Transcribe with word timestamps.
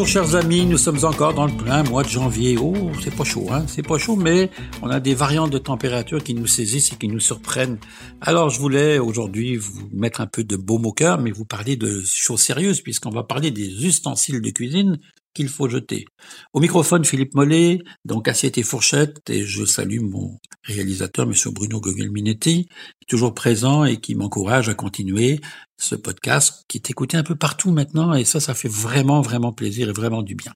Bonjour 0.00 0.24
chers 0.24 0.34
amis, 0.34 0.64
nous 0.64 0.78
sommes 0.78 1.04
encore 1.04 1.34
dans 1.34 1.44
le 1.44 1.52
plein 1.52 1.82
mois 1.82 2.02
de 2.02 2.08
janvier. 2.08 2.56
Oh, 2.58 2.90
c'est 3.04 3.14
pas 3.14 3.24
chaud, 3.24 3.48
hein, 3.52 3.64
c'est 3.66 3.86
pas 3.86 3.98
chaud, 3.98 4.16
mais 4.16 4.48
on 4.80 4.88
a 4.88 4.98
des 4.98 5.12
variantes 5.12 5.50
de 5.50 5.58
température 5.58 6.24
qui 6.24 6.32
nous 6.32 6.46
saisissent 6.46 6.94
et 6.94 6.96
qui 6.96 7.06
nous 7.06 7.20
surprennent. 7.20 7.76
Alors 8.22 8.48
je 8.48 8.58
voulais 8.58 8.98
aujourd'hui 8.98 9.56
vous 9.56 9.90
mettre 9.92 10.22
un 10.22 10.26
peu 10.26 10.42
de 10.42 10.56
baume 10.56 10.86
au 10.86 10.92
cœur, 10.92 11.18
mais 11.18 11.30
vous 11.30 11.44
parler 11.44 11.76
de 11.76 12.00
choses 12.02 12.40
sérieuses 12.40 12.80
puisqu'on 12.80 13.10
va 13.10 13.24
parler 13.24 13.50
des 13.50 13.84
ustensiles 13.84 14.40
de 14.40 14.48
cuisine 14.48 14.98
qu'il 15.34 15.48
faut 15.48 15.68
jeter. 15.68 16.04
Au 16.52 16.60
microphone, 16.60 17.04
Philippe 17.04 17.34
Mollet, 17.34 17.78
donc 18.04 18.28
assiette 18.28 18.58
et 18.58 18.62
fourchette, 18.62 19.28
et 19.30 19.42
je 19.42 19.64
salue 19.64 20.00
mon 20.00 20.38
réalisateur, 20.64 21.26
Monsieur 21.26 21.50
Bruno 21.50 21.80
Guglielminetti, 21.80 22.68
toujours 23.08 23.34
présent 23.34 23.84
et 23.84 23.98
qui 23.98 24.14
m'encourage 24.14 24.68
à 24.68 24.74
continuer 24.74 25.40
ce 25.78 25.94
podcast 25.94 26.64
qui 26.68 26.78
est 26.78 26.90
écouté 26.90 27.16
un 27.16 27.22
peu 27.22 27.34
partout 27.34 27.70
maintenant, 27.72 28.14
et 28.14 28.24
ça, 28.24 28.38
ça 28.38 28.54
fait 28.54 28.68
vraiment, 28.68 29.20
vraiment 29.20 29.52
plaisir 29.52 29.88
et 29.88 29.92
vraiment 29.92 30.22
du 30.22 30.34
bien. 30.34 30.52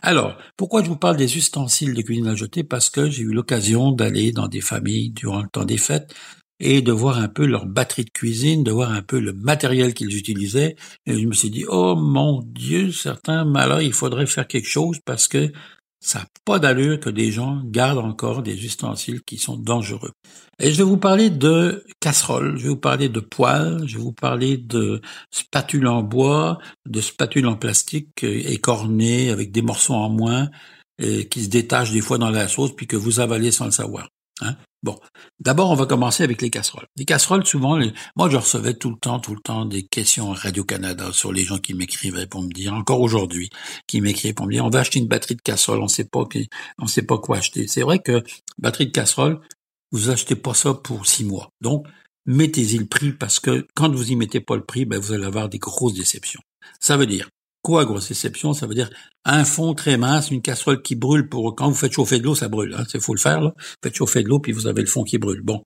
Alors, 0.00 0.36
pourquoi 0.56 0.82
je 0.82 0.88
vous 0.88 0.96
parle 0.96 1.16
des 1.16 1.36
ustensiles 1.36 1.94
de 1.94 2.02
cuisine 2.02 2.26
à 2.26 2.34
jeter? 2.34 2.64
Parce 2.64 2.90
que 2.90 3.10
j'ai 3.10 3.22
eu 3.22 3.32
l'occasion 3.32 3.92
d'aller 3.92 4.32
dans 4.32 4.48
des 4.48 4.60
familles 4.60 5.10
durant 5.10 5.42
le 5.42 5.48
temps 5.48 5.64
des 5.64 5.78
fêtes, 5.78 6.14
et 6.64 6.80
de 6.80 6.92
voir 6.92 7.18
un 7.18 7.28
peu 7.28 7.44
leur 7.44 7.66
batterie 7.66 8.04
de 8.04 8.10
cuisine, 8.10 8.62
de 8.62 8.70
voir 8.70 8.92
un 8.92 9.02
peu 9.02 9.18
le 9.18 9.32
matériel 9.32 9.94
qu'ils 9.94 10.16
utilisaient. 10.16 10.76
Et 11.06 11.20
je 11.20 11.26
me 11.26 11.32
suis 11.32 11.50
dit, 11.50 11.64
oh 11.68 11.96
mon 11.96 12.40
Dieu, 12.46 12.92
certains 12.92 13.44
malheurs, 13.44 13.82
il 13.82 13.92
faudrait 13.92 14.26
faire 14.26 14.46
quelque 14.46 14.68
chose 14.68 14.98
parce 15.04 15.26
que 15.26 15.50
ça 15.98 16.20
n'a 16.20 16.26
pas 16.44 16.60
d'allure 16.60 17.00
que 17.00 17.10
des 17.10 17.32
gens 17.32 17.62
gardent 17.64 17.98
encore 17.98 18.42
des 18.42 18.64
ustensiles 18.64 19.22
qui 19.22 19.38
sont 19.38 19.56
dangereux. 19.56 20.12
Et 20.60 20.72
je 20.72 20.78
vais 20.78 20.84
vous 20.84 20.98
parler 20.98 21.30
de 21.30 21.84
casseroles, 21.98 22.56
je 22.56 22.62
vais 22.62 22.68
vous 22.68 22.76
parler 22.76 23.08
de 23.08 23.20
poêles, 23.20 23.82
je 23.86 23.96
vais 23.96 24.02
vous 24.02 24.12
parler 24.12 24.56
de 24.56 25.00
spatules 25.32 25.88
en 25.88 26.02
bois, 26.02 26.58
de 26.86 27.00
spatules 27.00 27.46
en 27.46 27.56
plastique 27.56 28.22
écornées 28.22 29.30
avec 29.30 29.50
des 29.50 29.62
morceaux 29.62 29.94
en 29.94 30.10
moins, 30.10 30.48
qui 30.98 31.42
se 31.42 31.48
détachent 31.48 31.92
des 31.92 32.00
fois 32.00 32.18
dans 32.18 32.30
la 32.30 32.46
sauce 32.46 32.74
puis 32.76 32.86
que 32.86 32.96
vous 32.96 33.18
avalez 33.18 33.50
sans 33.50 33.64
le 33.64 33.72
savoir. 33.72 34.08
Hein? 34.42 34.56
Bon, 34.82 34.98
d'abord, 35.38 35.70
on 35.70 35.76
va 35.76 35.86
commencer 35.86 36.24
avec 36.24 36.42
les 36.42 36.50
casseroles. 36.50 36.86
Les 36.96 37.04
casseroles, 37.04 37.46
souvent, 37.46 37.78
moi, 38.16 38.28
je 38.28 38.36
recevais 38.36 38.74
tout 38.74 38.90
le 38.90 38.96
temps, 38.96 39.20
tout 39.20 39.34
le 39.34 39.40
temps 39.40 39.64
des 39.64 39.84
questions 39.84 40.32
à 40.32 40.34
Radio-Canada 40.34 41.12
sur 41.12 41.32
les 41.32 41.44
gens 41.44 41.58
qui 41.58 41.74
m'écrivaient 41.74 42.26
pour 42.26 42.42
me 42.42 42.52
dire, 42.52 42.74
encore 42.74 43.00
aujourd'hui, 43.00 43.48
qui 43.86 44.00
m'écrivent 44.00 44.34
pour 44.34 44.46
me 44.46 44.52
dire, 44.52 44.64
on 44.64 44.70
va 44.70 44.80
acheter 44.80 44.98
une 44.98 45.06
batterie 45.06 45.36
de 45.36 45.42
casserole, 45.42 45.80
on 45.80 45.88
sait 45.88 46.04
pas, 46.04 46.24
on 46.78 46.86
sait 46.88 47.02
pas 47.02 47.18
quoi 47.18 47.38
acheter. 47.38 47.68
C'est 47.68 47.82
vrai 47.82 48.00
que 48.00 48.24
batterie 48.58 48.86
de 48.86 48.92
casserole, 48.92 49.40
vous 49.92 50.10
achetez 50.10 50.34
pas 50.34 50.54
ça 50.54 50.74
pour 50.74 51.06
six 51.06 51.24
mois. 51.24 51.50
Donc, 51.60 51.86
mettez-y 52.26 52.78
le 52.78 52.86
prix 52.86 53.12
parce 53.12 53.38
que 53.38 53.66
quand 53.74 53.94
vous 53.94 54.10
y 54.10 54.16
mettez 54.16 54.40
pas 54.40 54.56
le 54.56 54.64
prix, 54.64 54.84
ben, 54.84 54.98
vous 54.98 55.12
allez 55.12 55.26
avoir 55.26 55.48
des 55.48 55.58
grosses 55.58 55.94
déceptions. 55.94 56.40
Ça 56.80 56.96
veut 56.96 57.06
dire, 57.06 57.28
Quoi, 57.62 57.84
grosse 57.84 58.08
déception? 58.08 58.54
Ça 58.54 58.66
veut 58.66 58.74
dire 58.74 58.90
un 59.24 59.44
fond 59.44 59.72
très 59.74 59.96
mince, 59.96 60.32
une 60.32 60.42
casserole 60.42 60.82
qui 60.82 60.96
brûle 60.96 61.28
pour 61.28 61.54
quand 61.54 61.68
vous 61.68 61.76
faites 61.76 61.92
chauffer 61.92 62.18
de 62.18 62.24
l'eau, 62.24 62.34
ça 62.34 62.48
brûle. 62.48 62.74
Hein, 62.76 62.84
c'est 62.88 63.00
faut 63.00 63.14
le 63.14 63.20
faire. 63.20 63.40
Là. 63.40 63.52
Vous 63.56 63.64
faites 63.84 63.94
chauffer 63.94 64.24
de 64.24 64.28
l'eau 64.28 64.40
puis 64.40 64.50
vous 64.50 64.66
avez 64.66 64.80
le 64.80 64.88
fond 64.88 65.04
qui 65.04 65.18
brûle. 65.18 65.42
Bon, 65.42 65.62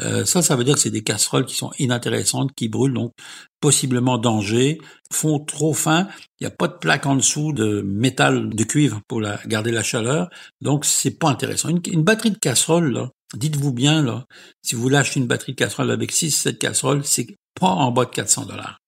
euh, 0.00 0.24
ça, 0.24 0.40
ça 0.40 0.54
veut 0.54 0.62
dire 0.62 0.74
que 0.74 0.80
c'est 0.80 0.90
des 0.90 1.02
casseroles 1.02 1.44
qui 1.44 1.56
sont 1.56 1.72
inintéressantes, 1.80 2.52
qui 2.54 2.68
brûlent 2.68 2.94
donc 2.94 3.12
possiblement 3.60 4.18
danger. 4.18 4.78
Fond 5.12 5.40
trop 5.40 5.74
fin, 5.74 6.08
il 6.38 6.44
n'y 6.44 6.46
a 6.46 6.50
pas 6.50 6.68
de 6.68 6.74
plaque 6.74 7.06
en 7.06 7.16
dessous 7.16 7.52
de 7.52 7.82
métal 7.82 8.48
de 8.50 8.64
cuivre 8.64 9.00
pour 9.08 9.20
garder 9.46 9.72
la 9.72 9.82
chaleur, 9.82 10.30
donc 10.60 10.84
c'est 10.84 11.18
pas 11.18 11.28
intéressant. 11.28 11.68
Une, 11.68 12.02
batterie 12.02 12.30
de 12.30 12.38
casserole, 12.38 13.08
dites-vous 13.34 13.72
bien 13.72 14.02
là, 14.02 14.24
si 14.62 14.74
vous 14.74 14.88
lâchez 14.88 15.20
une 15.20 15.26
batterie 15.26 15.52
de 15.52 15.56
casserole 15.58 15.90
avec 15.90 16.12
6 16.12 16.30
7 16.30 16.58
casseroles, 16.58 17.04
c'est 17.04 17.26
pas 17.60 17.68
en 17.68 17.90
bas 17.90 18.06
de 18.06 18.10
400 18.10 18.46
dollars. 18.46 18.81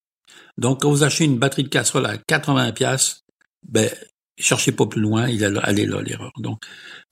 Donc, 0.59 0.83
quand 0.83 0.91
vous 0.91 1.03
achetez 1.03 1.25
une 1.25 1.39
batterie 1.39 1.65
de 1.65 1.69
casserole 1.69 2.07
à 2.07 2.17
80 2.17 2.73
pièces, 2.73 3.25
ben, 3.69 3.91
cherchez 4.37 4.73
pas 4.73 4.87
plus 4.87 5.01
loin, 5.01 5.29
il 5.29 5.43
est 5.43 5.51
là 5.51 5.73
l'erreur. 5.73 6.33
Donc, 6.39 6.63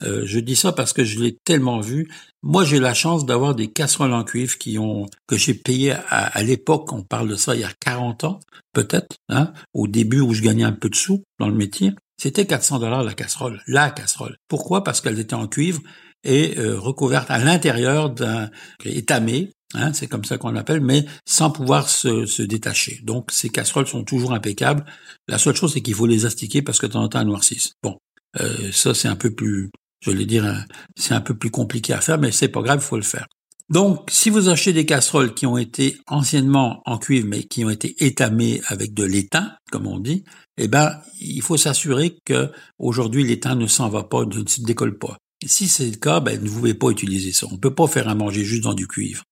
euh, 0.03 0.23
je 0.25 0.39
dis 0.39 0.55
ça 0.55 0.71
parce 0.71 0.93
que 0.93 1.03
je 1.03 1.19
l'ai 1.19 1.37
tellement 1.43 1.79
vu. 1.79 2.09
Moi, 2.41 2.65
j'ai 2.65 2.79
la 2.79 2.93
chance 2.93 3.25
d'avoir 3.25 3.55
des 3.55 3.71
casseroles 3.71 4.13
en 4.13 4.23
cuivre 4.23 4.57
qui 4.57 4.77
ont 4.77 5.05
que 5.27 5.37
j'ai 5.37 5.53
payé 5.53 5.93
à, 6.09 6.43
l'époque. 6.43 6.91
On 6.91 7.03
parle 7.03 7.29
de 7.29 7.35
ça 7.35 7.55
il 7.55 7.61
y 7.61 7.65
a 7.65 7.71
40 7.79 8.23
ans, 8.25 8.39
peut-être, 8.73 9.15
hein, 9.29 9.53
au 9.73 9.87
début 9.87 10.19
où 10.19 10.33
je 10.33 10.41
gagnais 10.41 10.63
un 10.63 10.73
peu 10.73 10.89
de 10.89 10.95
sous 10.95 11.23
dans 11.39 11.47
le 11.47 11.55
métier. 11.55 11.91
C'était 12.17 12.45
400 12.45 12.79
dollars 12.79 13.03
la 13.03 13.13
casserole, 13.13 13.61
la 13.67 13.89
casserole. 13.89 14.37
Pourquoi? 14.47 14.83
Parce 14.83 15.01
qu'elles 15.01 15.19
étaient 15.19 15.33
en 15.33 15.47
cuivre 15.47 15.81
et 16.23 16.57
euh, 16.57 16.79
recouvertes 16.79 17.29
à 17.31 17.37
l'intérieur 17.37 18.09
d'un 18.09 18.49
étamé 18.85 19.51
Hein, 19.73 19.93
c'est 19.93 20.07
comme 20.07 20.23
ça 20.23 20.37
qu'on 20.37 20.51
l'appelle, 20.51 20.81
mais 20.81 21.05
sans 21.25 21.49
pouvoir 21.49 21.89
se, 21.89 22.41
détacher. 22.43 22.99
Donc 23.03 23.31
ces 23.31 23.49
casseroles 23.49 23.87
sont 23.87 24.03
toujours 24.03 24.33
impeccables. 24.33 24.85
La 25.27 25.37
seule 25.37 25.55
chose, 25.55 25.73
c'est 25.73 25.81
qu'il 25.81 25.95
faut 25.95 26.05
les 26.05 26.25
astiquer 26.25 26.61
parce 26.61 26.79
que 26.79 26.85
de 26.85 26.93
temps 26.93 27.03
en 27.03 27.09
temps, 27.09 27.21
elles 27.21 27.27
noircissent. 27.27 27.73
Bon, 27.81 27.97
euh, 28.39 28.71
ça 28.71 28.93
c'est 28.93 29.07
un 29.07 29.15
peu 29.15 29.31
plus, 29.33 29.71
je 30.01 30.11
vais 30.11 30.25
dire, 30.25 30.65
c'est 30.95 31.13
un 31.13 31.21
peu 31.21 31.35
plus 31.35 31.49
compliqué 31.49 31.93
à 31.93 32.01
faire, 32.01 32.19
mais 32.19 32.31
c'est 32.31 32.49
pas 32.49 32.61
grave, 32.61 32.79
il 32.81 32.87
faut 32.87 32.97
le 32.97 33.03
faire. 33.03 33.27
Donc, 33.69 34.09
si 34.11 34.29
vous 34.29 34.49
achetez 34.49 34.73
des 34.73 34.85
casseroles 34.85 35.33
qui 35.33 35.45
ont 35.45 35.57
été 35.57 35.97
anciennement 36.07 36.81
en 36.85 36.97
cuivre, 36.97 37.27
mais 37.27 37.43
qui 37.43 37.63
ont 37.63 37.69
été 37.69 37.95
étamées 38.05 38.61
avec 38.67 38.93
de 38.93 39.05
l'étain, 39.05 39.55
comme 39.71 39.87
on 39.87 39.99
dit, 39.99 40.25
eh 40.57 40.67
ben, 40.67 40.99
il 41.19 41.41
faut 41.41 41.57
s'assurer 41.57 42.17
que 42.25 42.51
aujourd'hui 42.77 43.23
l'étain 43.23 43.55
ne 43.55 43.65
s'en 43.65 43.89
va 43.89 44.03
pas, 44.03 44.25
ne 44.25 44.47
se 44.47 44.61
décolle 44.61 44.97
pas. 44.97 45.17
Si 45.45 45.67
c'est 45.67 45.89
le 45.89 45.97
cas, 45.97 46.19
ben, 46.19 46.41
ne 46.41 46.47
vous 46.47 46.57
pouvez 46.57 46.73
pas 46.73 46.89
utiliser 46.89 47.31
ça. 47.31 47.47
On 47.51 47.57
peut 47.57 47.73
pas 47.73 47.87
faire 47.87 48.09
à 48.09 48.15
manger 48.15 48.43
juste 48.43 48.63
dans 48.63 48.73
du 48.73 48.87
cuivre 48.87 49.23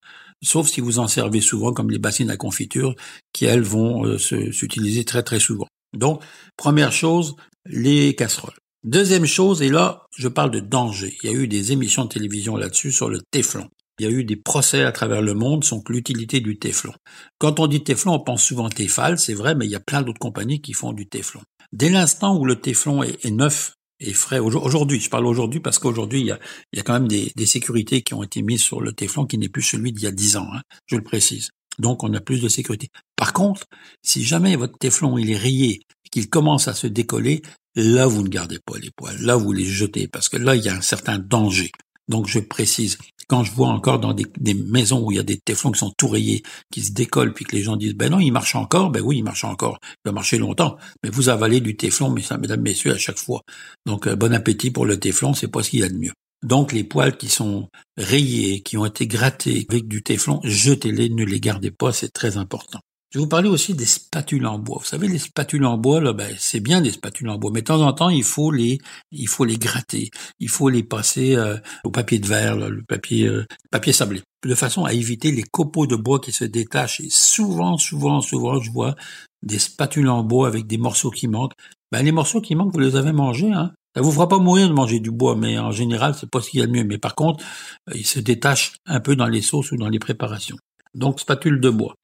sauf 0.44 0.68
si 0.68 0.82
vous 0.82 1.00
en 1.00 1.08
servez 1.08 1.42
souvent 1.42 1.74
comme 1.74 1.92
les 1.92 2.00
bassines 2.00 2.30
à 2.30 2.38
confiture 2.38 2.96
qui, 3.34 3.46
elles, 3.46 3.62
vont 3.62 4.06
euh, 4.06 4.18
s'utiliser 4.18 5.06
très 5.06 5.24
très 5.24 5.40
souvent. 5.40 5.68
Donc, 5.98 6.22
première 6.58 6.92
chose, 6.92 7.36
les 7.66 8.16
casseroles. 8.16 8.56
Deuxième 8.84 9.26
chose, 9.26 9.62
et 9.62 9.70
là, 9.70 10.06
je 10.18 10.28
parle 10.28 10.52
de 10.52 10.60
danger. 10.60 11.16
Il 11.22 11.30
y 11.30 11.34
a 11.34 11.38
eu 11.38 11.48
des 11.48 11.72
émissions 11.72 12.06
de 12.06 12.10
télévision 12.10 12.58
là-dessus 12.58 12.92
sur 12.92 13.10
le 13.10 13.20
téflon. 13.30 13.68
Il 14.00 14.06
y 14.06 14.08
a 14.08 14.12
eu 14.12 14.24
des 14.24 14.36
procès 14.36 14.84
à 14.84 14.92
travers 14.92 15.22
le 15.22 15.36
monde 15.36 15.64
sur 15.64 15.82
l'utilité 15.90 16.40
du 16.40 16.58
téflon. 16.58 16.94
Quand 17.38 17.60
on 17.60 17.68
dit 17.68 17.84
téflon, 17.84 18.14
on 18.14 18.20
pense 18.20 18.44
souvent 18.44 18.70
Tefal, 18.70 19.20
c'est 19.20 19.36
vrai, 19.36 19.54
mais 19.54 19.66
il 19.66 19.72
y 19.72 19.76
a 19.76 19.80
plein 19.80 20.02
d'autres 20.02 20.20
compagnies 20.20 20.62
qui 20.62 20.74
font 20.74 20.94
du 20.94 21.08
téflon. 21.08 21.42
Dès 21.72 21.90
l'instant 21.90 22.36
où 22.36 22.46
le 22.46 22.60
téflon 22.60 23.04
est 23.04 23.30
neuf 23.30 23.76
et 24.02 24.14
frais. 24.14 24.40
Aujourd'hui, 24.40 25.00
je 25.00 25.10
parle 25.10 25.28
aujourd'hui 25.28 25.60
parce 25.60 25.80
qu'aujourd'hui, 25.80 26.22
il 26.22 26.28
y 26.28 26.32
a, 26.80 26.84
quand 26.84 26.94
même 26.94 27.08
des, 27.08 27.46
sécurités 27.46 28.02
qui 28.02 28.14
ont 28.14 28.24
été 28.24 28.42
mises 28.42 28.62
sur 28.62 28.82
le 28.82 28.94
téflon 28.94 29.26
qui 29.26 29.38
n'est 29.38 29.50
plus 29.50 29.62
celui 29.62 29.94
d'il 29.94 30.04
y 30.04 30.08
a 30.08 30.12
dix 30.12 30.38
ans, 30.38 30.48
hein, 30.54 30.62
je 30.88 30.96
le 30.96 31.04
précise. 31.04 31.52
Donc, 31.80 32.04
on 32.04 32.14
a 32.14 32.20
plus 32.20 32.42
de 32.42 32.50
sécurité. 32.50 32.90
Par 33.16 33.32
contre, 33.34 33.66
si 34.02 34.24
jamais 34.24 34.56
votre 34.56 34.78
téflon 34.78 35.18
il 35.18 35.32
est 35.32 35.38
rayé, 35.38 35.82
qu'il 36.12 36.30
commence 36.30 36.68
à 36.68 36.74
se 36.74 36.88
décoller, 36.88 37.42
là, 37.76 38.06
vous 38.06 38.24
ne 38.24 38.28
gardez 38.28 38.60
pas 38.60 38.78
les 38.78 38.92
poils. 38.92 39.22
Là, 39.22 39.36
vous 39.38 39.54
les 39.54 39.66
jetez 39.66 40.08
parce 40.08 40.28
que 40.28 40.38
là, 40.38 40.56
il 40.56 40.64
y 40.64 40.70
a 40.70 40.76
un 40.76 40.82
certain 40.82 41.18
danger. 41.18 41.72
Donc, 42.12 42.28
je 42.28 42.40
précise, 42.40 42.98
quand 43.30 43.46
je 43.46 43.54
vois 43.54 43.70
encore 43.70 43.98
dans 43.98 44.14
des, 44.14 44.54
maisons 44.54 45.02
où 45.02 45.14
il 45.14 45.16
y 45.16 45.20
a 45.20 45.24
des 45.24 45.38
téflons 45.38 45.72
qui 45.72 45.80
sont 45.80 45.94
tout 45.98 46.10
rayés, 46.10 46.44
qui 46.70 46.82
se 46.82 46.92
décollent, 46.92 47.34
puis 47.34 47.46
que 47.46 47.56
les 47.56 47.64
gens 47.64 47.78
disent, 47.78 47.96
ben 47.96 48.12
non, 48.12 48.20
il 48.20 48.32
marche 48.32 48.54
encore, 48.56 48.92
ben 48.92 49.02
oui, 49.02 49.20
il 49.20 49.24
marche 49.24 49.46
encore, 49.46 49.80
il 49.84 50.10
va 50.10 50.12
marcher 50.12 50.38
longtemps, 50.38 50.76
mais 51.02 51.10
vous 51.10 51.30
avalez 51.30 51.62
du 51.62 51.78
téflon, 51.78 52.10
mesdames, 52.10 52.62
messieurs, 52.62 52.92
à 52.92 52.98
chaque 52.98 53.18
fois. 53.18 53.44
Donc, 53.86 54.08
euh, 54.08 54.18
bon 54.18 54.34
appétit 54.34 54.72
pour 54.72 54.86
le 54.86 55.00
téflon, 55.00 55.34
c'est 55.34 55.48
pas 55.48 55.64
ce 55.64 55.70
qu'il 55.70 55.80
y 55.80 55.84
a 55.84 55.90
de 55.90 55.98
mieux. 55.98 56.12
Donc, 56.44 56.74
les 56.74 56.84
poils 56.84 57.16
qui 57.16 57.30
sont 57.30 57.70
rayés, 57.96 58.62
qui 58.62 58.76
ont 58.76 58.86
été 58.86 59.08
grattés 59.08 59.66
avec 59.70 59.88
du 59.88 60.04
téflon, 60.04 60.42
jetez-les, 60.44 61.08
ne 61.08 61.24
les 61.24 61.40
gardez 61.40 61.72
pas, 61.72 61.94
c'est 61.94 62.12
très 62.12 62.36
important. 62.36 62.82
Je 63.12 63.20
vais 63.20 63.24
vous 63.24 63.30
parler 63.30 63.50
aussi 63.50 63.74
des 63.74 63.86
spatules 63.86 64.46
en 64.46 64.58
bois. 64.58 64.78
Vous 64.80 64.86
savez, 64.86 65.10
les 65.10 65.20
spatules 65.20 65.66
en 65.66 65.78
bois, 65.78 66.00
là, 66.00 66.14
ben, 66.14 66.34
c'est 66.40 66.62
bien 66.62 66.80
des 66.80 66.92
spatules 66.92 67.28
en 67.28 67.38
bois, 67.38 67.52
mais 67.54 67.60
de 67.60 67.66
temps 67.66 67.86
en 67.86 67.92
temps, 67.92 68.08
il 68.08 68.24
faut 68.24 68.52
les, 68.52 68.78
il 69.12 69.28
faut 69.28 69.44
les 69.44 69.58
gratter, 69.58 70.12
il 70.40 70.48
faut 70.48 70.70
les 70.70 70.84
passer 70.84 71.36
euh, 71.36 71.58
au 71.84 71.92
papier 71.92 72.20
de 72.20 72.28
verre, 72.28 72.56
le 72.56 72.84
papier, 72.84 73.28
euh, 73.28 73.46
papier 73.70 73.92
sablé, 73.92 74.22
de 74.46 74.56
façon 74.56 74.86
à 74.86 74.94
éviter 74.94 75.34
les 75.34 75.44
copeaux 75.44 75.88
de 75.88 75.98
bois 75.98 76.22
qui 76.22 76.32
se 76.32 76.46
détachent. 76.46 77.02
Et 77.02 77.10
souvent, 77.10 77.78
souvent, 77.78 78.22
souvent, 78.22 78.62
je 78.62 78.72
vois 78.72 78.96
des 79.44 79.60
spatules 79.60 80.08
en 80.08 80.24
bois 80.24 80.48
avec 80.48 80.66
des 80.66 80.78
morceaux 80.78 81.12
qui 81.12 81.28
manquent. 81.28 81.56
Ben, 81.92 82.04
les 82.04 82.14
morceaux 82.14 82.40
qui 82.40 82.56
manquent, 82.56 82.72
vous 82.72 82.80
les 82.80 82.96
avez 82.96 83.12
mangés, 83.12 83.52
hein. 83.52 83.74
Ça 83.94 84.02
vous 84.02 84.12
fera 84.14 84.30
pas 84.30 84.40
mourir 84.40 84.70
de 84.70 84.74
manger 84.74 85.02
du 85.02 85.12
bois, 85.12 85.36
mais 85.36 85.60
en 85.60 85.72
général, 85.72 86.16
c'est 86.18 86.30
pas 86.30 86.40
ce 86.40 86.50
qu'il 86.50 86.62
y 86.62 86.64
a 86.64 86.66
de 86.66 86.72
mieux. 86.72 86.86
Mais 86.86 86.98
par 86.98 87.14
contre, 87.14 87.44
euh, 87.90 87.94
il 87.94 88.06
se 88.06 88.22
détache 88.22 88.72
un 88.86 89.02
peu 89.02 89.18
dans 89.18 89.28
les 89.28 89.42
sauces 89.42 89.74
ou 89.74 89.76
dans 89.76 89.90
les 89.90 90.00
préparations. 90.00 90.56
Donc, 90.94 91.20
spatule 91.20 91.60
de 91.60 91.70
bois. 91.70 91.96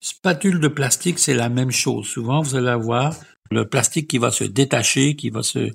Spatule 0.00 0.60
de 0.60 0.68
plastique, 0.68 1.18
c'est 1.18 1.34
la 1.34 1.48
même 1.48 1.70
chose. 1.70 2.06
Souvent, 2.06 2.40
vous 2.40 2.56
allez 2.56 2.68
avoir 2.68 3.14
le 3.50 3.68
plastique 3.68 4.08
qui 4.08 4.18
va 4.18 4.30
se 4.30 4.44
détacher, 4.44 5.16
qui 5.16 5.30
va 5.30 5.42
se... 5.42 5.58
Euh, 5.58 5.72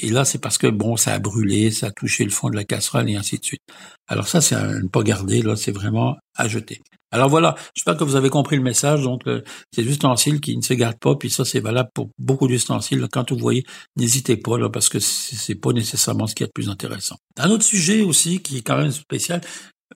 et 0.00 0.10
là, 0.10 0.24
c'est 0.24 0.38
parce 0.38 0.58
que, 0.58 0.66
bon, 0.66 0.96
ça 0.96 1.14
a 1.14 1.18
brûlé, 1.18 1.70
ça 1.70 1.86
a 1.86 1.90
touché 1.90 2.24
le 2.24 2.30
fond 2.30 2.50
de 2.50 2.56
la 2.56 2.64
casserole 2.64 3.08
et 3.08 3.16
ainsi 3.16 3.38
de 3.38 3.44
suite. 3.44 3.62
Alors 4.08 4.28
ça, 4.28 4.40
c'est 4.40 4.56
à 4.56 4.66
ne 4.66 4.88
pas 4.88 5.02
garder, 5.02 5.40
là, 5.40 5.56
c'est 5.56 5.72
vraiment 5.72 6.16
à 6.36 6.48
jeter. 6.48 6.82
Alors 7.12 7.28
voilà, 7.28 7.54
j'espère 7.74 7.96
que 7.96 8.04
vous 8.04 8.16
avez 8.16 8.30
compris 8.30 8.56
le 8.56 8.62
message. 8.62 9.02
Donc, 9.02 9.26
euh, 9.26 9.42
c'est 9.72 9.82
ustensiles 9.82 10.40
qui 10.40 10.56
ne 10.56 10.62
se 10.62 10.74
gardent 10.74 10.98
pas, 10.98 11.14
puis 11.14 11.30
ça, 11.30 11.44
c'est 11.44 11.60
valable 11.60 11.90
pour 11.94 12.10
beaucoup 12.18 12.48
d'ustensiles. 12.48 13.06
Quand 13.10 13.30
vous 13.32 13.38
voyez, 13.38 13.64
n'hésitez 13.96 14.36
pas, 14.36 14.58
là, 14.58 14.68
parce 14.68 14.88
que 14.88 14.98
c'est 14.98 15.54
pas 15.54 15.72
nécessairement 15.72 16.26
ce 16.26 16.34
qui 16.34 16.42
est 16.42 16.46
le 16.46 16.52
plus 16.52 16.70
intéressant. 16.70 17.16
Un 17.38 17.50
autre 17.50 17.64
sujet 17.64 18.02
aussi 18.02 18.40
qui 18.40 18.58
est 18.58 18.62
quand 18.62 18.78
même 18.78 18.90
spécial, 18.90 19.40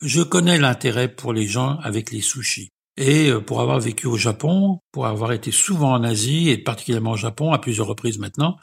je 0.01 0.23
connais 0.23 0.59
l'intérêt 0.59 1.09
pour 1.09 1.33
les 1.33 1.47
gens 1.47 1.79
avec 1.79 2.13
les 2.13 2.21
sushis. 2.21 2.69
Et 2.97 3.31
euh, 3.31 3.41
pour 3.41 3.61
avoir 3.61 3.79
vécu 3.79 4.07
au 4.07 4.17
Japon, 4.17 4.81
pour 4.93 5.07
avoir 5.07 5.33
été 5.33 5.53
souvent 5.53 5.93
en 5.93 6.03
Asie 6.03 6.49
et 6.49 6.59
particulièrement 6.59 7.13
au 7.13 7.17
Japon 7.17 7.53
à 7.53 7.59
plusieurs 7.59 7.87
reprises 7.87 8.19
maintenant, 8.19 8.57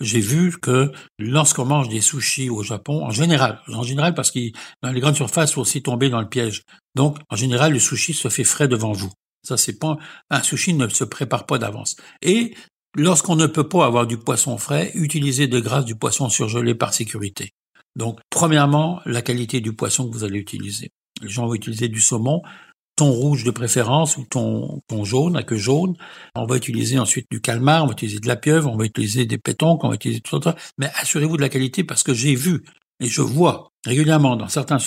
j'ai 0.00 0.20
vu 0.20 0.58
que 0.58 0.92
lorsqu'on 1.18 1.64
mange 1.64 1.88
des 1.88 2.00
sushis 2.00 2.50
au 2.50 2.62
Japon, 2.62 3.04
en 3.04 3.10
général, 3.10 3.60
en 3.68 3.82
général 3.82 4.14
parce 4.14 4.30
que 4.30 4.38
dans 4.82 4.90
les 4.90 5.00
grandes 5.00 5.16
surfaces, 5.16 5.52
faut 5.52 5.60
aussi 5.60 5.82
tomber 5.82 6.10
dans 6.10 6.20
le 6.20 6.28
piège. 6.28 6.62
Donc, 6.94 7.18
en 7.28 7.36
général, 7.36 7.72
le 7.72 7.78
sushi 7.78 8.14
se 8.14 8.28
fait 8.28 8.44
frais 8.44 8.68
devant 8.68 8.92
vous. 8.92 9.12
Ça, 9.42 9.56
c'est 9.56 9.78
pas 9.78 9.96
un 10.30 10.42
sushi 10.42 10.74
ne 10.74 10.88
se 10.88 11.04
prépare 11.04 11.46
pas 11.46 11.58
d'avance. 11.58 11.96
Et 12.20 12.54
lorsqu'on 12.96 13.36
ne 13.36 13.46
peut 13.46 13.68
pas 13.68 13.86
avoir 13.86 14.06
du 14.06 14.18
poisson 14.18 14.56
frais, 14.58 14.92
utilisez 14.94 15.48
de 15.48 15.60
grâce 15.60 15.84
du 15.84 15.96
poisson 15.96 16.28
surgelé 16.28 16.74
par 16.74 16.94
sécurité. 16.94 17.50
Donc, 17.96 18.20
premièrement, 18.30 19.00
la 19.04 19.22
qualité 19.22 19.60
du 19.60 19.74
poisson 19.74 20.08
que 20.08 20.14
vous 20.14 20.24
allez 20.24 20.38
utiliser. 20.38 20.90
Les 21.20 21.28
gens 21.28 21.46
vont 21.46 21.54
utiliser 21.54 21.88
du 21.88 22.00
saumon, 22.00 22.42
rouge 23.10 23.44
de 23.44 23.50
préférence 23.50 24.16
ou 24.16 24.24
ton, 24.24 24.82
ton 24.88 25.04
jaune, 25.04 25.36
à 25.36 25.42
queue 25.42 25.56
jaune. 25.56 25.96
On 26.34 26.46
va 26.46 26.56
utiliser 26.56 26.98
ensuite 26.98 27.26
du 27.30 27.40
calmar, 27.40 27.84
on 27.84 27.86
va 27.86 27.92
utiliser 27.92 28.20
de 28.20 28.28
la 28.28 28.36
pieuvre, 28.36 28.70
on 28.70 28.76
va 28.76 28.84
utiliser 28.84 29.26
des 29.26 29.38
pétonques, 29.38 29.84
on 29.84 29.88
va 29.88 29.94
utiliser 29.94 30.20
tout 30.20 30.40
ça. 30.42 30.56
Mais 30.78 30.90
assurez-vous 31.00 31.36
de 31.36 31.42
la 31.42 31.48
qualité 31.48 31.84
parce 31.84 32.02
que 32.02 32.14
j'ai 32.14 32.34
vu 32.34 32.62
et 33.00 33.06
je 33.06 33.20
vois 33.20 33.72
régulièrement 33.84 34.36
dans 34.36 34.48
certains 34.48 34.78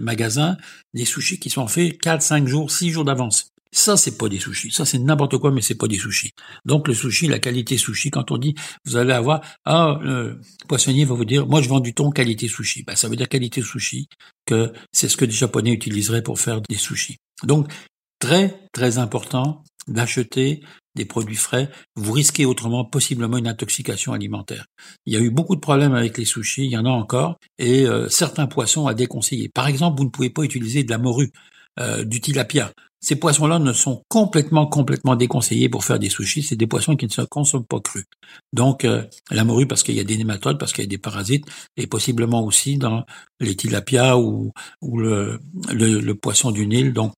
magasins 0.00 0.56
des 0.92 1.04
sushis 1.04 1.38
qui 1.38 1.48
sont 1.48 1.68
faits 1.68 1.98
4, 2.00 2.20
5 2.20 2.46
jours, 2.46 2.70
6 2.70 2.90
jours 2.90 3.04
d'avance. 3.04 3.52
Ça, 3.74 3.96
c'est 3.96 4.18
pas 4.18 4.28
des 4.28 4.38
sushis. 4.38 4.70
Ça, 4.70 4.84
c'est 4.84 4.98
n'importe 4.98 5.38
quoi, 5.38 5.50
mais 5.50 5.62
c'est 5.62 5.76
pas 5.76 5.88
des 5.88 5.98
sushis. 5.98 6.32
Donc, 6.66 6.88
le 6.88 6.94
sushi, 6.94 7.26
la 7.26 7.38
qualité 7.38 7.78
sushi, 7.78 8.10
quand 8.10 8.30
on 8.30 8.36
dit, 8.36 8.54
vous 8.84 8.96
allez 8.96 9.12
avoir, 9.12 9.40
ah, 9.64 9.98
le 10.02 10.40
poissonnier 10.68 11.06
va 11.06 11.14
vous 11.14 11.24
dire, 11.24 11.46
moi, 11.46 11.62
je 11.62 11.68
vends 11.70 11.80
du 11.80 11.94
thon 11.94 12.10
qualité 12.10 12.48
sushi. 12.48 12.82
Ben, 12.82 12.96
ça 12.96 13.08
veut 13.08 13.16
dire 13.16 13.28
qualité 13.28 13.62
sushi, 13.62 14.08
que 14.44 14.72
c'est 14.92 15.08
ce 15.08 15.16
que 15.16 15.24
les 15.24 15.32
Japonais 15.32 15.72
utiliseraient 15.72 16.22
pour 16.22 16.38
faire 16.38 16.60
des 16.60 16.76
sushis. 16.76 17.16
Donc, 17.44 17.72
très, 18.18 18.60
très 18.72 18.98
important 18.98 19.64
d'acheter 19.88 20.60
des 20.94 21.04
produits 21.04 21.36
frais. 21.36 21.70
Vous 21.96 22.12
risquez 22.12 22.44
autrement 22.44 22.84
possiblement 22.84 23.38
une 23.38 23.48
intoxication 23.48 24.12
alimentaire. 24.12 24.66
Il 25.06 25.14
y 25.14 25.16
a 25.16 25.20
eu 25.20 25.30
beaucoup 25.30 25.54
de 25.54 25.60
problèmes 25.60 25.94
avec 25.94 26.18
les 26.18 26.24
sushis, 26.24 26.64
il 26.64 26.70
y 26.70 26.76
en 26.76 26.84
a 26.84 26.90
encore, 26.90 27.36
et 27.58 27.86
euh, 27.86 28.08
certains 28.08 28.46
poissons 28.46 28.86
à 28.86 28.94
déconseiller. 28.94 29.48
Par 29.48 29.66
exemple, 29.66 29.98
vous 29.98 30.04
ne 30.04 30.10
pouvez 30.10 30.30
pas 30.30 30.42
utiliser 30.42 30.84
de 30.84 30.90
la 30.90 30.98
morue, 30.98 31.32
euh, 31.80 32.04
du 32.04 32.20
tilapia. 32.20 32.72
Ces 33.02 33.16
poissons-là 33.16 33.58
ne 33.58 33.72
sont 33.72 34.04
complètement, 34.08 34.66
complètement 34.66 35.16
déconseillés 35.16 35.68
pour 35.68 35.84
faire 35.84 35.98
des 35.98 36.08
sushis. 36.08 36.44
C'est 36.44 36.54
des 36.56 36.68
poissons 36.68 36.94
qui 36.94 37.06
ne 37.06 37.10
se 37.10 37.22
consomment 37.22 37.66
pas 37.66 37.80
crus. 37.80 38.04
Donc, 38.52 38.84
euh, 38.84 39.02
la 39.30 39.42
morue 39.42 39.66
parce 39.66 39.82
qu'il 39.82 39.96
y 39.96 40.00
a 40.00 40.04
des 40.04 40.16
nématodes, 40.16 40.56
parce 40.56 40.72
qu'il 40.72 40.84
y 40.84 40.86
a 40.86 40.88
des 40.88 40.98
parasites, 40.98 41.44
et 41.76 41.88
possiblement 41.88 42.44
aussi 42.44 42.78
dans 42.78 43.04
les 43.40 43.56
tilapias 43.56 44.16
ou, 44.16 44.52
ou 44.82 44.98
le, 45.00 45.40
le, 45.72 46.14
poisson 46.14 46.52
du 46.52 46.64
Nil. 46.64 46.92
Donc, 46.92 47.12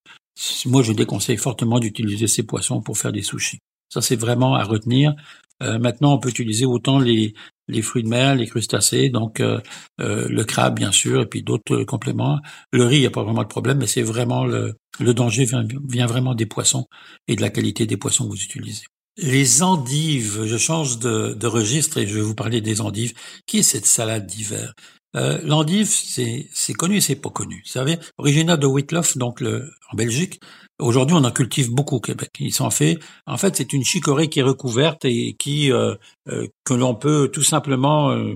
moi, 0.64 0.82
je 0.82 0.92
déconseille 0.92 1.36
fortement 1.36 1.78
d'utiliser 1.78 2.28
ces 2.28 2.44
poissons 2.44 2.80
pour 2.80 2.96
faire 2.96 3.12
des 3.12 3.22
sushis. 3.22 3.58
Ça, 3.90 4.00
c'est 4.00 4.16
vraiment 4.16 4.54
à 4.54 4.64
retenir. 4.64 5.14
Euh, 5.62 5.78
maintenant, 5.78 6.14
on 6.14 6.18
peut 6.18 6.28
utiliser 6.28 6.66
autant 6.66 6.98
les, 6.98 7.34
fruits 7.82 8.02
de 8.02 8.08
mer, 8.08 8.34
les 8.34 8.46
crustacés, 8.46 9.08
donc 9.08 9.40
euh, 9.40 9.60
euh, 10.00 10.28
le 10.28 10.44
crabe 10.44 10.76
bien 10.76 10.92
sûr, 10.92 11.22
et 11.22 11.26
puis 11.26 11.42
d'autres 11.42 11.84
compléments. 11.84 12.38
Le 12.72 12.84
riz, 12.84 12.96
il 12.96 13.00
n'y 13.00 13.06
a 13.06 13.10
pas 13.10 13.22
vraiment 13.22 13.42
de 13.42 13.48
problème, 13.48 13.78
mais 13.78 13.86
c'est 13.86 14.02
vraiment 14.02 14.44
le, 14.44 14.74
danger 15.00 15.44
vient, 15.44 15.66
vient, 15.88 16.06
vraiment 16.06 16.34
des 16.34 16.46
poissons 16.46 16.86
et 17.28 17.36
de 17.36 17.40
la 17.40 17.50
qualité 17.50 17.86
des 17.86 17.96
poissons 17.96 18.24
que 18.24 18.30
vous 18.30 18.42
utilisez. 18.42 18.84
Les 19.16 19.62
endives, 19.62 20.44
je 20.44 20.56
change 20.56 20.98
de, 20.98 21.34
de 21.34 21.46
registre 21.46 21.98
et 21.98 22.06
je 22.06 22.16
vais 22.16 22.20
vous 22.20 22.34
parler 22.34 22.60
des 22.60 22.80
endives. 22.80 23.12
Qui 23.46 23.58
est 23.58 23.62
cette 23.62 23.86
salade 23.86 24.26
d'hiver? 24.26 24.74
Euh, 25.16 25.38
L'endive, 25.44 25.88
c'est, 25.88 26.72
connu 26.74 26.96
et 26.96 27.00
c'est 27.00 27.16
pas 27.16 27.30
connu. 27.30 27.62
Vous 27.64 27.70
savez, 27.70 27.98
originaire 28.18 28.58
de 28.58 28.66
Whitloff, 28.66 29.16
donc 29.16 29.40
le, 29.40 29.70
en 29.92 29.96
Belgique, 29.96 30.40
Aujourd'hui, 30.80 31.16
on 31.16 31.22
en 31.22 31.30
cultive 31.30 31.70
beaucoup 31.70 31.96
au 31.96 32.00
Québec. 32.00 32.30
Il 32.40 32.52
s'en 32.52 32.68
fait. 32.68 32.98
En 33.26 33.36
fait, 33.36 33.54
c'est 33.54 33.72
une 33.72 33.84
chicorée 33.84 34.28
qui 34.28 34.40
est 34.40 34.42
recouverte 34.42 35.04
et 35.04 35.34
qui 35.34 35.70
euh, 35.70 35.94
euh, 36.28 36.48
que 36.64 36.74
l'on 36.74 36.96
peut 36.96 37.30
tout 37.32 37.44
simplement 37.44 38.10
euh, 38.10 38.34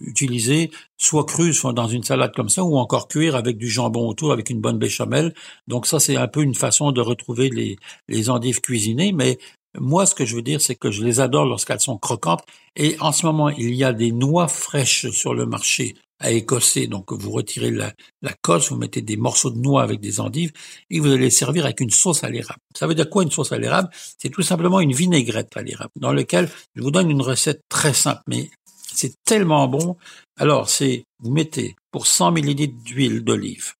utiliser, 0.00 0.70
soit 0.96 1.26
crue, 1.26 1.52
soit 1.52 1.74
dans 1.74 1.88
une 1.88 2.04
salade 2.04 2.32
comme 2.34 2.48
ça, 2.48 2.64
ou 2.64 2.78
encore 2.78 3.06
cuire 3.06 3.36
avec 3.36 3.58
du 3.58 3.68
jambon 3.68 4.08
autour, 4.08 4.32
avec 4.32 4.48
une 4.48 4.62
bonne 4.62 4.78
béchamel. 4.78 5.34
Donc 5.68 5.86
ça, 5.86 6.00
c'est 6.00 6.16
un 6.16 6.26
peu 6.26 6.42
une 6.42 6.54
façon 6.54 6.90
de 6.90 7.02
retrouver 7.02 7.50
les, 7.50 7.76
les 8.08 8.30
endives 8.30 8.62
cuisinées. 8.62 9.12
Mais 9.12 9.38
moi, 9.78 10.06
ce 10.06 10.14
que 10.14 10.24
je 10.24 10.34
veux 10.34 10.42
dire, 10.42 10.60
c'est 10.60 10.74
que 10.74 10.90
je 10.90 11.02
les 11.02 11.20
adore 11.20 11.46
lorsqu'elles 11.46 11.80
sont 11.80 11.98
croquantes. 11.98 12.44
Et 12.76 12.96
en 13.00 13.12
ce 13.12 13.26
moment, 13.26 13.48
il 13.50 13.74
y 13.74 13.84
a 13.84 13.92
des 13.92 14.12
noix 14.12 14.48
fraîches 14.48 15.10
sur 15.10 15.34
le 15.34 15.46
marché 15.46 15.94
à 16.20 16.30
écosser. 16.30 16.86
Donc 16.86 17.12
vous 17.12 17.30
retirez 17.30 17.70
la, 17.70 17.92
la 18.22 18.32
cosse, 18.42 18.70
vous 18.70 18.76
mettez 18.76 19.02
des 19.02 19.16
morceaux 19.16 19.50
de 19.50 19.58
noix 19.58 19.82
avec 19.82 20.00
des 20.00 20.20
endives 20.20 20.52
et 20.90 21.00
vous 21.00 21.08
allez 21.08 21.18
les 21.18 21.30
servir 21.30 21.64
avec 21.64 21.80
une 21.80 21.90
sauce 21.90 22.22
à 22.22 22.28
l'érable. 22.28 22.60
Ça 22.76 22.86
veut 22.86 22.94
dire 22.94 23.08
quoi 23.08 23.22
une 23.22 23.30
sauce 23.30 23.52
à 23.52 23.58
l'érable? 23.58 23.88
C'est 24.18 24.28
tout 24.28 24.42
simplement 24.42 24.80
une 24.80 24.92
vinaigrette 24.92 25.56
à 25.56 25.62
l'érable 25.62 25.92
dans 25.96 26.12
lequel 26.12 26.48
je 26.74 26.82
vous 26.82 26.90
donne 26.90 27.10
une 27.10 27.22
recette 27.22 27.62
très 27.68 27.94
simple, 27.94 28.22
mais 28.26 28.50
c'est 28.92 29.14
tellement 29.24 29.66
bon. 29.66 29.96
Alors 30.36 30.68
c'est 30.68 31.04
vous 31.20 31.30
mettez 31.30 31.74
pour 31.90 32.06
100 32.06 32.32
millilitres 32.32 32.82
d'huile 32.84 33.24
d'olive, 33.24 33.72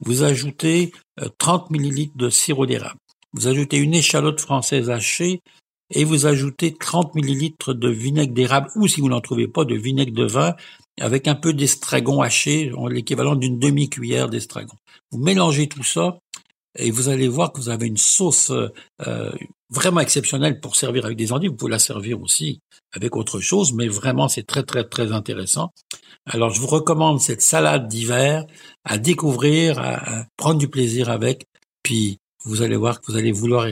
vous 0.00 0.22
ajoutez 0.22 0.92
30 1.38 1.62
euh, 1.62 1.66
millilitres 1.70 2.16
de 2.16 2.30
sirop 2.30 2.66
d'érable, 2.66 3.00
vous 3.32 3.46
ajoutez 3.46 3.78
une 3.78 3.94
échalote 3.94 4.40
française 4.40 4.90
hachée 4.90 5.40
et 5.90 6.04
vous 6.04 6.26
ajoutez 6.26 6.74
30 6.74 7.14
millilitres 7.14 7.74
de 7.74 7.88
vinaigre 7.88 8.34
d'érable 8.34 8.68
ou 8.76 8.88
si 8.88 9.00
vous 9.00 9.08
n'en 9.08 9.20
trouvez 9.20 9.48
pas 9.48 9.64
de 9.64 9.74
vinaigre 9.74 10.12
de 10.12 10.24
vin 10.24 10.54
avec 11.00 11.28
un 11.28 11.34
peu 11.34 11.52
d'estragon 11.52 12.20
haché, 12.20 12.72
l'équivalent 12.90 13.36
d'une 13.36 13.58
demi-cuillère 13.58 14.28
d'estragon. 14.28 14.74
Vous 15.10 15.18
mélangez 15.18 15.68
tout 15.68 15.84
ça 15.84 16.18
et 16.76 16.90
vous 16.90 17.08
allez 17.08 17.28
voir 17.28 17.52
que 17.52 17.60
vous 17.60 17.68
avez 17.68 17.86
une 17.86 17.96
sauce 17.96 18.50
euh, 19.06 19.32
vraiment 19.70 20.00
exceptionnelle 20.00 20.60
pour 20.60 20.76
servir 20.76 21.04
avec 21.04 21.16
des 21.16 21.32
endives. 21.32 21.50
Vous 21.50 21.56
pouvez 21.56 21.70
la 21.70 21.78
servir 21.78 22.20
aussi 22.20 22.60
avec 22.92 23.16
autre 23.16 23.40
chose, 23.40 23.72
mais 23.72 23.88
vraiment 23.88 24.28
c'est 24.28 24.46
très 24.46 24.62
très 24.62 24.84
très 24.84 25.12
intéressant. 25.12 25.72
Alors 26.26 26.50
je 26.50 26.60
vous 26.60 26.66
recommande 26.66 27.20
cette 27.20 27.42
salade 27.42 27.88
d'hiver 27.88 28.44
à 28.84 28.98
découvrir, 28.98 29.78
à, 29.78 30.26
prendre 30.36 30.58
du 30.58 30.68
plaisir 30.68 31.10
avec, 31.10 31.46
puis 31.82 32.18
vous 32.44 32.62
allez 32.62 32.76
voir 32.76 33.00
que 33.00 33.10
vous 33.10 33.18
allez 33.18 33.32
vouloir 33.32 33.66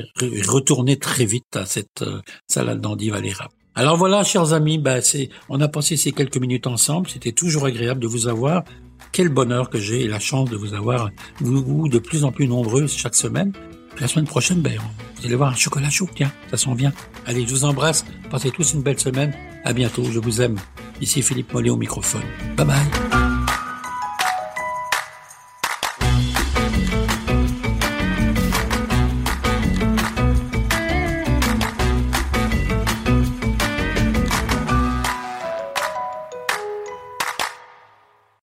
retourner 0.46 0.98
très 0.98 1.24
vite 1.24 1.56
à 1.56 1.66
cette 1.66 2.02
euh, 2.02 2.20
salade 2.48 2.80
d'endives 2.80 3.14
à 3.14 3.20
l'érable. 3.20 3.52
Alors 3.74 3.96
voilà, 3.96 4.24
chers 4.24 4.54
amis, 4.54 4.78
bah 4.78 5.02
c'est, 5.02 5.28
on 5.48 5.60
a 5.60 5.68
passé 5.68 5.96
ces 5.96 6.12
quelques 6.12 6.38
minutes 6.38 6.66
ensemble. 6.66 7.08
C'était 7.08 7.32
toujours 7.32 7.66
agréable 7.66 8.00
de 8.00 8.06
vous 8.06 8.26
avoir. 8.26 8.64
Quel 9.12 9.28
bonheur 9.28 9.68
que 9.68 9.78
j'ai 9.78 10.08
la 10.08 10.18
chance 10.18 10.48
de 10.50 10.56
vous 10.56 10.74
avoir, 10.74 11.10
vous, 11.40 11.88
de 11.88 11.98
plus 11.98 12.24
en 12.24 12.32
plus 12.32 12.48
nombreux 12.48 12.86
chaque 12.86 13.14
semaine. 13.14 13.52
La 14.00 14.08
semaine 14.08 14.26
prochaine, 14.26 14.60
ben, 14.60 14.78
vous 15.17 15.26
allez 15.26 15.36
voir 15.36 15.50
un 15.50 15.56
chocolat 15.56 15.91
chaud, 15.91 16.08
tiens, 16.14 16.32
ça 16.50 16.56
sent 16.56 16.74
bien. 16.74 16.93
Allez, 17.26 17.46
je 17.46 17.52
vous 17.52 17.64
embrasse. 17.64 18.05
Passez 18.31 18.50
tous 18.50 18.74
une 18.74 18.82
belle 18.82 19.00
semaine. 19.00 19.32
À 19.64 19.72
bientôt, 19.72 20.05
je 20.05 20.19
vous 20.19 20.43
aime. 20.43 20.56
Ici 21.00 21.22
Philippe 21.22 21.52
Mollet 21.52 21.70
au 21.70 21.76
microphone. 21.76 22.22
Bye 22.56 22.67
bye. 22.67 23.16